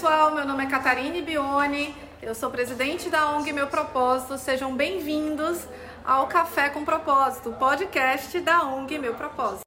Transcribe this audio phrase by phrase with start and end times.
[0.00, 4.38] pessoal, meu nome é Catarine Bione, eu sou presidente da ONG Meu Propósito.
[4.38, 5.68] Sejam bem-vindos
[6.02, 9.60] ao Café com Propósito, podcast da ONG Meu Propósito.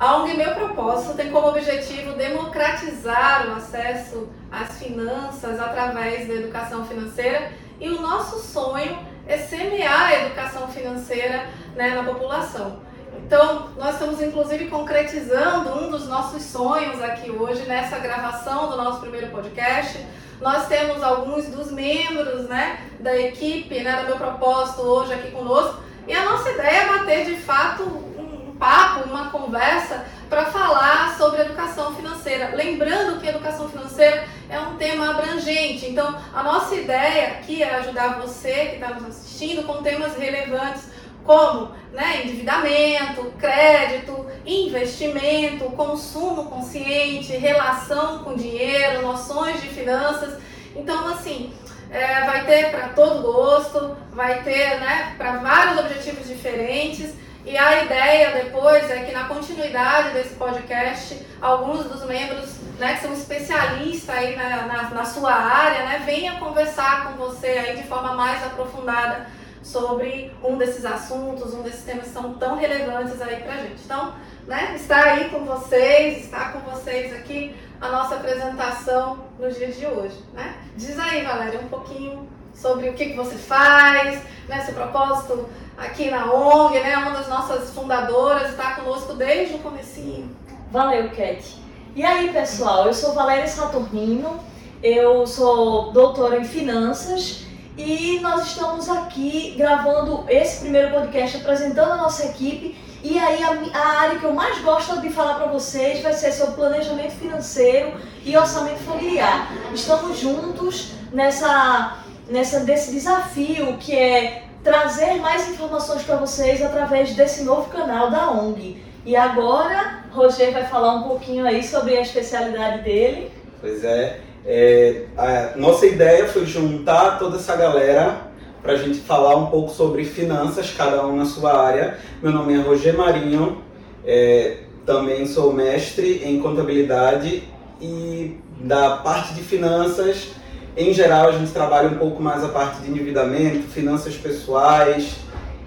[0.00, 6.84] A ONG Meu Propósito tem como objetivo democratizar o acesso às finanças através da educação
[6.84, 11.46] financeira e o nosso sonho é semear a educação financeira
[11.76, 12.80] né, na população.
[13.24, 19.00] Então, nós estamos inclusive concretizando um dos nossos sonhos aqui hoje nessa gravação do nosso
[19.00, 20.04] primeiro podcast.
[20.40, 25.82] Nós temos alguns dos membros né, da equipe, né, do meu propósito hoje aqui conosco.
[26.06, 31.40] E a nossa ideia é bater de fato um papo, uma conversa para falar sobre
[31.40, 32.54] educação financeira.
[32.54, 38.20] Lembrando que educação financeira é um tema abrangente, então a nossa ideia aqui é ajudar
[38.20, 40.88] você que está nos assistindo com temas relevantes
[41.24, 50.38] como né, endividamento, crédito, investimento, consumo consciente, relação com dinheiro, noções de finanças.
[50.74, 51.52] Então, assim,
[51.90, 57.14] é, vai ter para todo gosto, vai ter né, para vários objetivos diferentes.
[57.48, 63.00] E a ideia depois é que na continuidade desse podcast, alguns dos membros né, que
[63.00, 67.84] são especialistas aí na, na, na sua área, né, venha conversar com você aí de
[67.84, 69.28] forma mais aprofundada
[69.62, 73.82] sobre um desses assuntos, um desses temas que são tão relevantes aí pra gente.
[73.82, 74.14] Então,
[74.46, 79.86] né, está aí com vocês, está com vocês aqui a nossa apresentação no dia de
[79.86, 80.54] hoje, né?
[80.76, 86.10] Diz aí, Valéria, um pouquinho sobre o que, que você faz, né, seu propósito aqui
[86.10, 90.34] na ONG, né, uma das nossas fundadoras, está conosco desde o comecinho.
[90.70, 91.56] Valeu, Cat.
[91.94, 94.40] E aí, pessoal, eu sou Valéria Saturnino,
[94.82, 97.46] eu sou doutora em finanças
[97.76, 102.76] e nós estamos aqui gravando esse primeiro podcast apresentando a nossa equipe.
[103.02, 106.32] E aí a, a área que eu mais gosto de falar para vocês vai ser
[106.32, 107.92] sobre planejamento financeiro
[108.24, 109.48] e orçamento familiar.
[109.72, 117.44] Estamos juntos nessa, nessa desse desafio que é trazer mais informações para vocês através desse
[117.44, 118.82] novo canal da ONG.
[119.04, 123.30] E agora, Roger vai falar um pouquinho aí sobre a especialidade dele.
[123.60, 128.28] Pois é, é, a nossa ideia foi juntar toda essa galera
[128.62, 131.96] para a gente falar um pouco sobre finanças, cada um na sua área.
[132.22, 133.62] Meu nome é Roger Marinho,
[134.04, 137.44] é, também sou mestre em contabilidade
[137.80, 140.32] e da parte de finanças,
[140.78, 145.16] em geral, a gente trabalha um pouco mais a parte de endividamento, finanças pessoais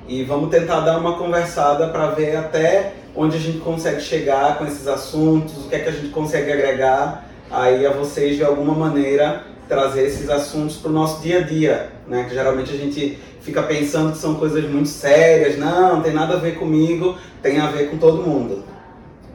[0.07, 4.65] e vamos tentar dar uma conversada para ver até onde a gente consegue chegar com
[4.65, 8.73] esses assuntos, o que é que a gente consegue agregar aí a vocês de alguma
[8.73, 12.25] maneira trazer esses assuntos para o nosso dia a dia, né?
[12.27, 16.35] Que geralmente a gente fica pensando que são coisas muito sérias, não, não tem nada
[16.35, 18.63] a ver comigo, tem a ver com todo mundo.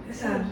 [0.08, 0.47] Exato.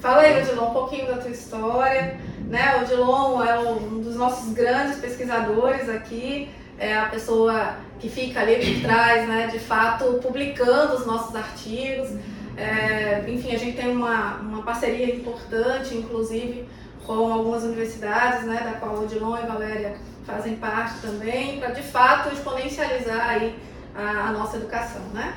[0.00, 2.18] Fala aí, Odilon, um pouquinho da tua história.
[2.38, 2.76] Né?
[2.76, 6.48] O Odilon é um dos nossos grandes pesquisadores aqui,
[6.78, 12.10] é a pessoa que fica ali por trás, né, de fato, publicando os nossos artigos.
[12.56, 16.68] É, enfim, a gente tem uma, uma parceria importante, inclusive,
[17.06, 21.70] com algumas universidades, né, da qual o Odilon e a Valéria fazem parte também, para
[21.70, 23.56] de fato exponencializar aí
[23.94, 25.34] a, a, nossa educação, né?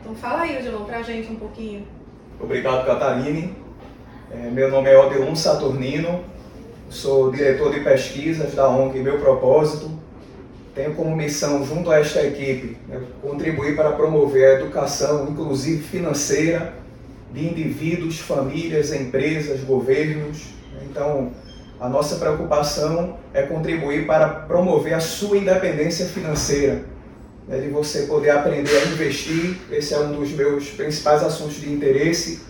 [0.00, 1.86] Então fala aí, Odilon, para a gente um pouquinho.
[2.38, 3.54] Obrigado, Catarine.
[4.32, 6.24] É, meu nome é Odeon Saturnino,
[6.88, 9.90] sou diretor de pesquisas da ONG Meu Propósito,
[10.72, 16.72] tenho como missão, junto a esta equipe, né, contribuir para promover a educação, inclusive financeira,
[17.34, 20.44] de indivíduos, famílias, empresas, governos.
[20.88, 21.32] Então,
[21.80, 26.84] a nossa preocupação é contribuir para promover a sua independência financeira,
[27.48, 29.56] né, de você poder aprender a investir.
[29.72, 32.48] Esse é um dos meus principais assuntos de interesse.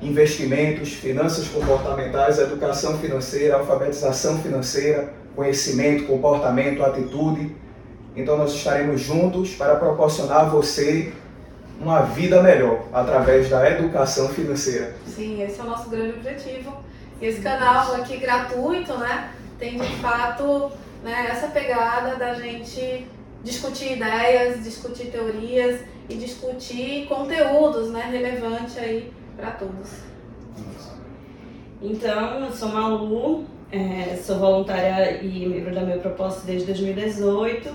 [0.00, 7.54] Investimentos, finanças comportamentais, educação financeira, alfabetização financeira, conhecimento, comportamento, atitude.
[8.14, 11.12] Então nós estaremos juntos para proporcionar a você
[11.80, 14.94] uma vida melhor através da educação financeira.
[15.06, 16.76] Sim, esse é o nosso grande objetivo.
[17.20, 20.70] E esse canal aqui gratuito, né, tem de fato
[21.02, 23.06] né, essa pegada da gente
[23.42, 30.02] discutir ideias, discutir teorias e discutir conteúdos, né, relevantes aí para todos.
[31.80, 37.72] Então, eu sou Malu, é, sou voluntária e membro da Meu Propósito desde 2018.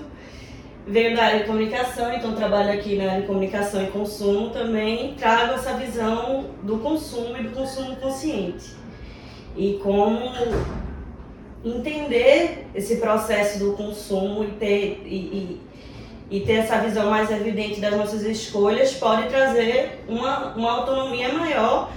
[0.86, 5.14] Venho da área de comunicação, então trabalho aqui na área de comunicação e consumo também.
[5.14, 8.74] Trago essa visão do consumo e do consumo consciente.
[9.56, 10.20] E como
[11.64, 15.60] entender esse processo do consumo e ter, e, e,
[16.30, 21.90] e, ter essa visão mais evidente das nossas escolhas pode trazer uma, uma autonomia maior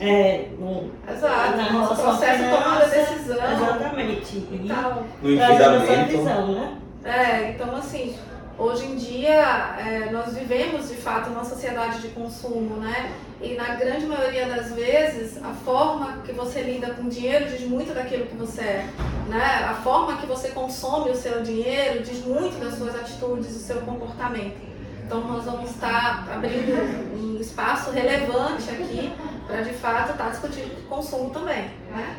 [0.00, 3.52] é, no, Exato, na nosso processo de tomada de decisão.
[3.52, 4.36] Exatamente.
[4.36, 6.78] E, então, no trazendo essa visão, né?
[7.04, 8.14] É, então assim,
[8.58, 13.12] hoje em dia é, nós vivemos de fato uma sociedade de consumo, né?
[13.40, 17.92] E na grande maioria das vezes, a forma que você lida com dinheiro diz muito
[17.92, 18.86] daquilo que você é.
[19.28, 19.66] Né?
[19.68, 23.80] A forma que você consome o seu dinheiro diz muito das suas atitudes, do seu
[23.82, 24.56] comportamento.
[25.04, 29.12] Então nós vamos estar abrindo um espaço relevante aqui
[29.46, 31.70] para de fato estar discutindo consumo também.
[31.90, 32.16] Né?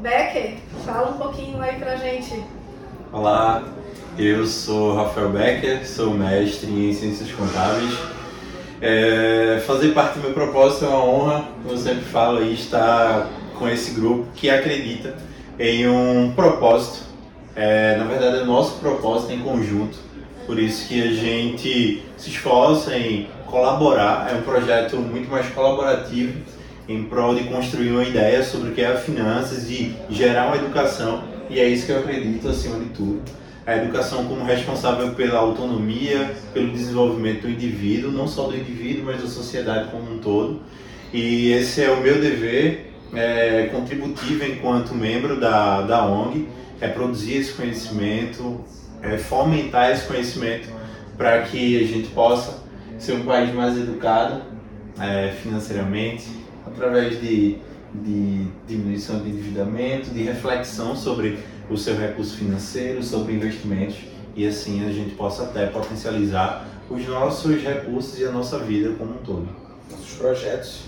[0.00, 2.44] Becker, fala um pouquinho aí pra gente.
[3.12, 3.64] Olá,
[4.18, 8.18] eu sou Rafael Becker, sou mestre em Ciências Contábeis
[8.80, 13.28] é, fazer parte do meu propósito é uma honra, como eu sempre falo, aí, estar
[13.58, 15.16] com esse grupo que acredita
[15.58, 17.06] em um propósito.
[17.56, 19.98] É, na verdade, é nosso propósito em conjunto,
[20.46, 24.30] por isso que a gente se esforça em colaborar.
[24.30, 26.38] É um projeto muito mais colaborativo
[26.88, 30.56] em prol de construir uma ideia sobre o que é a finanças e gerar uma
[30.56, 33.20] educação, e é isso que eu acredito acima de tudo
[33.68, 39.20] a educação como responsável pela autonomia, pelo desenvolvimento do indivíduo, não só do indivíduo, mas
[39.20, 40.62] da sociedade como um todo.
[41.12, 46.48] E esse é o meu dever é, contributivo enquanto membro da, da ONG,
[46.80, 48.64] é produzir esse conhecimento,
[49.02, 50.70] é fomentar esse conhecimento
[51.18, 52.62] para que a gente possa
[52.98, 54.44] ser um país mais educado
[54.98, 56.26] é, financeiramente,
[56.66, 57.58] através de,
[57.94, 61.38] de diminuição de endividamento, de reflexão sobre
[61.70, 63.96] o seu recurso financeiro, sobre investimentos
[64.38, 69.14] e assim a gente possa até potencializar os nossos recursos e a nossa vida como
[69.14, 69.48] um todo.
[69.90, 70.82] Nossos projetos.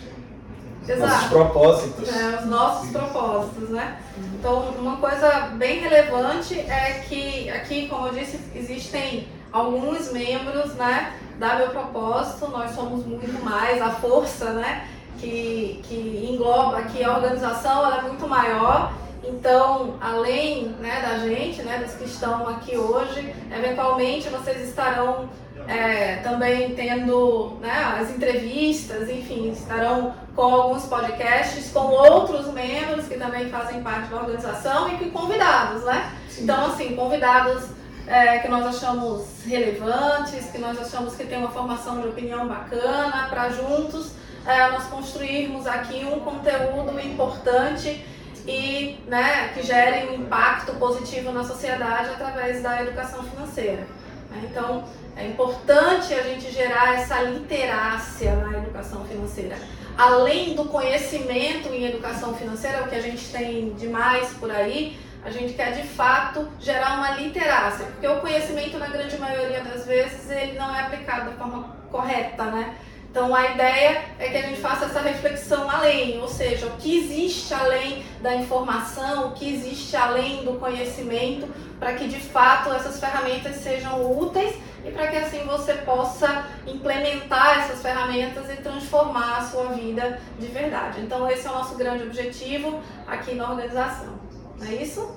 [0.88, 1.00] Exato.
[1.00, 2.08] Nossos propósitos.
[2.08, 4.00] É, os nossos propósitos, né?
[4.38, 11.12] Então, uma coisa bem relevante é que aqui, como eu disse, existem alguns membros, né,
[11.38, 12.48] da meu propósito.
[12.50, 18.02] Nós somos muito mais a força, né, que, que engloba aqui a organização, ela é
[18.02, 18.92] muito maior
[19.22, 25.28] então, além né, da gente, né, dos que estão aqui hoje, eventualmente vocês estarão
[25.68, 33.16] é, também tendo né, as entrevistas, enfim, estarão com alguns podcasts com outros membros que
[33.16, 36.12] também fazem parte da organização e que convidados, né?
[36.28, 36.44] Sim.
[36.44, 37.64] Então, assim, convidados
[38.06, 43.26] é, que nós achamos relevantes, que nós achamos que tem uma formação de opinião bacana,
[43.28, 44.12] para juntos
[44.46, 48.04] é, nós construirmos aqui um conteúdo importante
[48.46, 53.86] e né, que gerem um impacto positivo na sociedade através da educação financeira.
[54.30, 54.48] Né?
[54.50, 54.84] Então,
[55.16, 59.56] é importante a gente gerar essa literácia na educação financeira.
[59.96, 65.30] Além do conhecimento em educação financeira, o que a gente tem demais por aí, a
[65.30, 70.30] gente quer de fato gerar uma literácia, porque o conhecimento, na grande maioria das vezes,
[70.30, 72.74] ele não é aplicado da forma correta, né?
[73.10, 76.96] Então a ideia é que a gente faça essa reflexão além, ou seja, o que
[76.96, 81.48] existe além da informação, o que existe além do conhecimento,
[81.80, 84.54] para que de fato essas ferramentas sejam úteis
[84.84, 90.46] e para que assim você possa implementar essas ferramentas e transformar a sua vida de
[90.46, 91.00] verdade.
[91.00, 94.20] Então esse é o nosso grande objetivo aqui na organização.
[94.56, 95.16] Não é isso?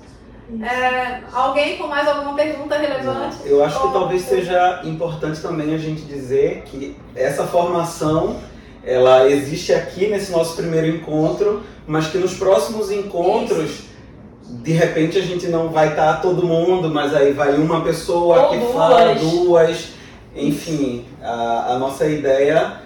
[0.62, 3.36] É, alguém com mais alguma pergunta relevante?
[3.46, 8.36] Eu acho que talvez seja importante também a gente dizer que essa formação
[8.84, 13.88] ela existe aqui nesse nosso primeiro encontro, mas que nos próximos encontros Isso.
[14.62, 18.50] de repente a gente não vai estar todo mundo, mas aí vai uma pessoa Ou
[18.50, 18.72] que duas.
[18.74, 19.88] fala, duas,
[20.36, 22.84] enfim, a, a nossa ideia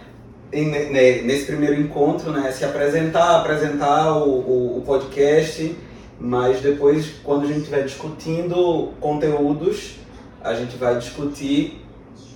[0.51, 5.77] nesse primeiro encontro, né, se apresentar, apresentar o, o, o podcast
[6.21, 9.97] mas depois, quando a gente estiver discutindo conteúdos,
[10.43, 11.85] a gente vai discutir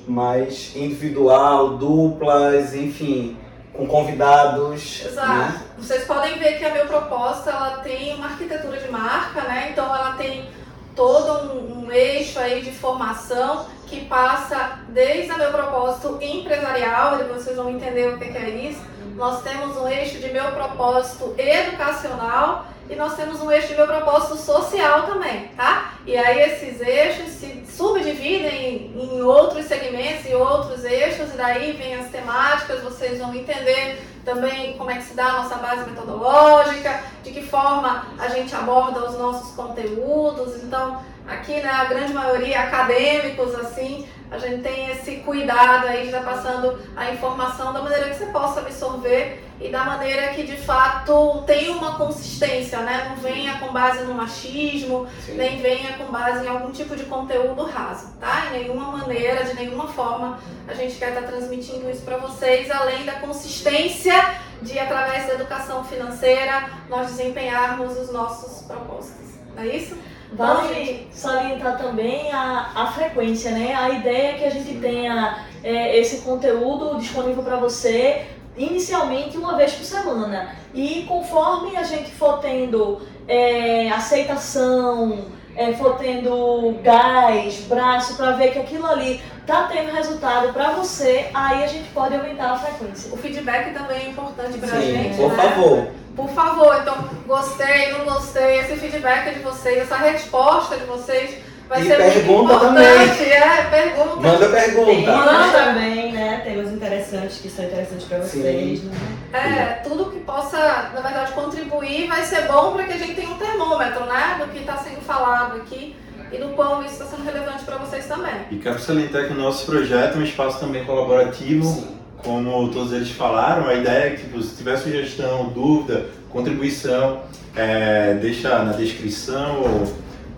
[0.06, 3.36] mais individual, duplas, enfim,
[3.72, 5.04] com convidados.
[5.04, 5.28] Exato.
[5.28, 5.62] Né?
[5.78, 9.70] Vocês podem ver que a meu proposta ela tem uma arquitetura de marca, né?
[9.72, 10.48] Então ela tem
[10.94, 17.24] todo um, um eixo aí de formação que passa desde a meu propósito empresarial, e
[17.24, 18.80] vocês vão entender o que é isso.
[19.16, 23.86] Nós temos um eixo de meu propósito educacional e nós temos um eixo de meu
[23.86, 25.94] propósito social também, tá?
[26.06, 31.94] E aí esses eixos se subdividem em outros segmentos e outros eixos, e daí vem
[31.94, 37.02] as temáticas, vocês vão entender também como é que se dá a nossa base metodológica,
[37.22, 40.62] de que forma a gente aborda os nossos conteúdos.
[40.62, 46.06] Então, aqui, né, a grande maioria acadêmicos, assim, a gente tem esse cuidado aí de
[46.06, 50.56] estar passando a informação da maneira que você possa absorver e da maneira que de
[50.56, 53.08] fato tem uma consistência, né?
[53.10, 55.34] Não venha com base no machismo, Sim.
[55.34, 58.46] nem venha com base em algum tipo de conteúdo raso, tá?
[58.46, 63.04] Em nenhuma maneira, de nenhuma forma, a gente quer estar transmitindo isso para vocês, além
[63.04, 64.14] da consistência
[64.62, 69.32] de, através da educação financeira, nós desempenharmos os nossos propósitos.
[69.54, 69.94] Não é isso?
[70.34, 73.74] Vale salientar também a, a frequência, né?
[73.74, 79.56] A ideia é que a gente tenha é, esse conteúdo disponível para você inicialmente uma
[79.56, 80.54] vez por semana.
[80.74, 88.52] E conforme a gente for tendo é, aceitação, é, for tendo gás, braço, para ver
[88.52, 93.12] que aquilo ali tá tendo resultado para você, aí a gente pode aumentar a frequência.
[93.12, 95.16] O feedback também é importante para a gente.
[95.16, 95.36] Por né?
[95.36, 96.01] favor.
[96.14, 96.94] Por favor, então,
[97.26, 101.38] gostei, não gostei, esse feedback de vocês, essa resposta de vocês
[101.68, 103.18] vai e ser pergunta muito importante.
[103.18, 103.32] Também.
[103.32, 104.16] É, pergunta.
[104.16, 104.86] Manda pergunta.
[104.86, 106.40] Tem Manda também, né?
[106.44, 108.94] Temas interessantes que são interessantes para vocês, né?
[109.32, 110.58] É, tudo que possa,
[110.94, 114.36] na verdade, contribuir vai ser bom para que a gente tenha um termômetro, né?
[114.38, 115.96] Do que está sendo falado aqui
[116.30, 118.34] e do quão isso está sendo relevante para vocês também.
[118.50, 121.64] E quero salientar que o nosso projeto é um espaço também colaborativo.
[121.64, 127.22] Sim como todos eles falaram, a ideia é que tipo, se tiver sugestão, dúvida, contribuição,
[127.54, 129.62] é, deixa na descrição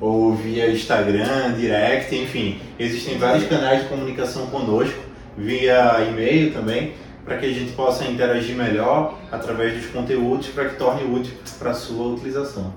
[0.00, 2.60] ou, ou via Instagram, direct, enfim.
[2.78, 4.98] Existem vários canais de comunicação conosco,
[5.36, 10.76] via e-mail também, para que a gente possa interagir melhor através dos conteúdos para que
[10.76, 12.72] torne útil para a sua utilização.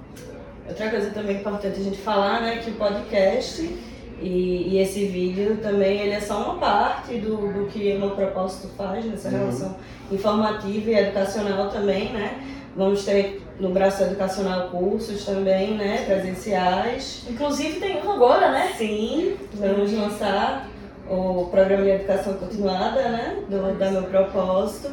[0.68, 3.78] Outra coisa também importante a gente falar, né, que o podcast
[4.22, 8.12] e, e, esse vídeo também ele é só uma parte do, do que o meu
[8.12, 9.38] propósito faz nessa uhum.
[9.38, 9.76] relação
[10.12, 12.44] informativa e educacional também, né?
[12.76, 16.04] Vamos ter no braço educacional cursos também, né?
[16.06, 17.26] Presenciais.
[17.30, 18.74] Inclusive tem um agora, né?
[18.78, 20.68] Sim, vamos lançar
[21.10, 23.44] o programa de educação continuada, né?
[23.50, 24.92] Do, da meu propósito.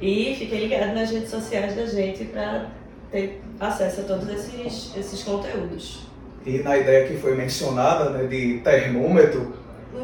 [0.00, 2.68] E fiquem ligados nas redes sociais da gente para
[3.10, 6.09] ter acesso a todos esses, esses conteúdos.
[6.44, 9.52] E na ideia que foi mencionada né, de termômetro,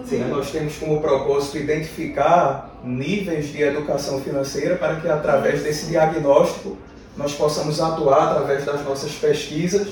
[0.05, 0.19] Sim.
[0.19, 6.77] Né, nós temos como propósito identificar níveis de educação financeira para que através desse diagnóstico
[7.17, 9.89] nós possamos atuar através das nossas pesquisas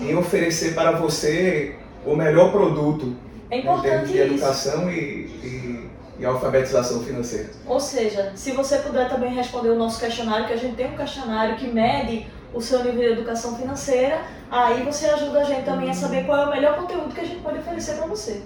[0.00, 1.76] em oferecer para você
[2.06, 3.14] o melhor produto
[3.50, 7.50] é em termos de educação e, e, e, alfabetização financeira.
[7.66, 10.96] Ou seja, se você puder também responder o nosso questionário, que a gente tem um
[10.96, 15.90] questionário que mede o seu nível de educação financeira, aí você ajuda a gente também
[15.90, 18.42] a saber qual é o melhor conteúdo que a gente pode oferecer para você.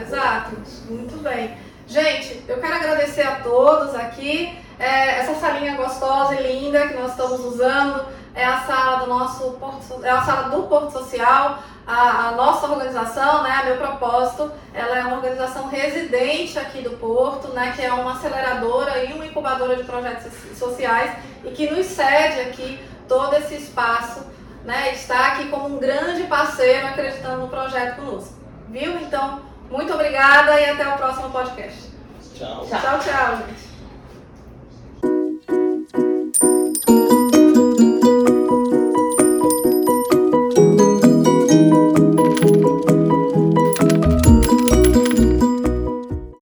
[0.00, 0.56] Exato,
[0.88, 1.56] muito bem.
[1.86, 4.58] Gente, eu quero agradecer a todos aqui.
[4.78, 9.52] É, essa salinha gostosa e linda que nós estamos usando é a sala do nosso
[9.52, 11.62] Porto, é a sala do Porto Social.
[11.86, 16.90] A, a, nossa organização, né, a meu propósito, ela é uma organização residente aqui do
[16.90, 21.12] Porto, né, que é uma aceleradora e uma incubadora de projetos sociais
[21.44, 22.80] e que nos cede aqui
[23.12, 24.24] todo esse espaço,
[24.64, 28.32] né, está aqui como um grande parceiro acreditando no projeto conosco.
[28.70, 28.98] Viu?
[29.02, 31.90] Então, muito obrigada e até o próximo podcast.
[32.34, 32.66] Tchau.
[32.66, 33.71] Tchau, tchau, gente.